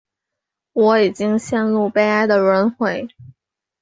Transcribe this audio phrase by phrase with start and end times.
[0.73, 3.07] 我已经陷入悲哀的轮回